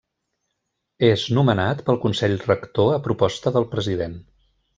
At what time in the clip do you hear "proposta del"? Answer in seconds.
3.09-3.69